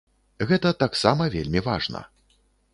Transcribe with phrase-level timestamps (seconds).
[0.51, 2.05] Гэта таксама вельмі важна.